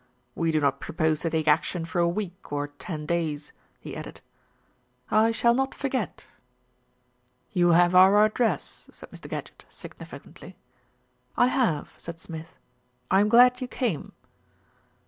"We 0.33 0.49
do 0.49 0.59
not 0.59 0.79
propose 0.79 1.19
to 1.19 1.29
take 1.29 1.47
action 1.47 1.85
for 1.85 1.99
a 2.01 2.09
week 2.09 2.51
or 2.51 2.69
ten 2.69 3.05
days," 3.05 3.53
he 3.79 3.95
added. 3.95 4.19
"I 5.11 5.31
shall 5.31 5.53
not 5.53 5.75
forget." 5.75 6.25
"You 7.51 7.73
have 7.73 7.93
our 7.93 8.25
address," 8.25 8.89
said 8.91 9.11
Mr. 9.11 9.29
Gadgett, 9.29 9.65
signifi 9.69 10.19
cantly. 10.23 10.55
"I 11.37 11.45
have," 11.49 11.93
said 11.97 12.19
Smith. 12.19 12.57
"I'm 13.11 13.29
glad 13.29 13.61
you 13.61 13.67
came." 13.67 14.13